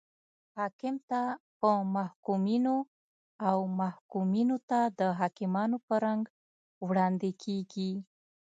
[0.57, 1.21] حاکم ته
[1.59, 2.75] په محکومینو
[3.47, 6.23] او محکومینو ته د حاکمانو په رنګ
[6.87, 7.91] وړاندې کیږي.